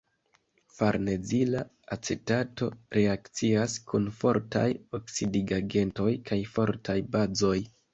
[0.77, 1.61] Farnezila
[1.97, 4.67] acetato reakcias kun fortaj
[5.03, 7.59] oksidigagentoj kaj fortaj bazoj.